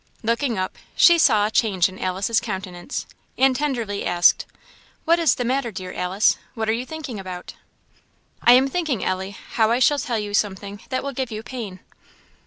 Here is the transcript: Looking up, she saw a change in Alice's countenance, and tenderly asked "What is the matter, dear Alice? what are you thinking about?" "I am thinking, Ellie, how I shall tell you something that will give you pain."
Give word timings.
Looking 0.23 0.57
up, 0.57 0.79
she 0.95 1.19
saw 1.19 1.45
a 1.45 1.51
change 1.51 1.87
in 1.87 1.99
Alice's 1.99 2.39
countenance, 2.41 3.05
and 3.37 3.55
tenderly 3.55 4.03
asked 4.03 4.47
"What 5.05 5.19
is 5.19 5.35
the 5.35 5.45
matter, 5.45 5.69
dear 5.71 5.93
Alice? 5.93 6.37
what 6.55 6.67
are 6.67 6.73
you 6.73 6.87
thinking 6.87 7.19
about?" 7.19 7.53
"I 8.41 8.53
am 8.53 8.67
thinking, 8.67 9.05
Ellie, 9.05 9.37
how 9.51 9.69
I 9.69 9.77
shall 9.77 9.99
tell 9.99 10.17
you 10.17 10.33
something 10.33 10.81
that 10.89 11.03
will 11.03 11.13
give 11.13 11.29
you 11.29 11.43
pain." 11.43 11.81